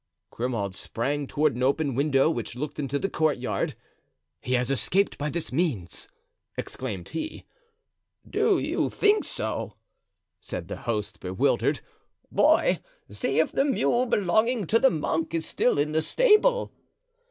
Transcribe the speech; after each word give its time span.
Grimaud 0.31 0.73
sprang 0.73 1.27
toward 1.27 1.53
an 1.55 1.61
open 1.61 1.93
window 1.93 2.27
which 2.31 2.55
looked 2.55 2.79
into 2.79 2.97
the 2.97 3.07
courtyard. 3.07 3.75
"He 4.41 4.53
has 4.53 4.71
escaped 4.71 5.19
by 5.19 5.29
this 5.29 5.51
means," 5.51 6.07
exclaimed 6.57 7.09
he. 7.09 7.45
"Do 8.27 8.57
you 8.57 8.89
think 8.89 9.25
so?" 9.25 9.75
said 10.39 10.69
the 10.69 10.77
host, 10.89 11.19
bewildered; 11.19 11.81
"boy, 12.31 12.79
see 13.11 13.39
if 13.39 13.51
the 13.51 13.63
mule 13.63 14.07
belonging 14.07 14.65
to 14.65 14.79
the 14.79 14.89
monk 14.89 15.35
is 15.35 15.45
still 15.45 15.77
in 15.77 15.91
the 15.91 16.01
stable." 16.01 16.73